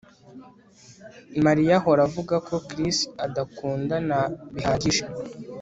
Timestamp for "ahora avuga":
1.79-2.35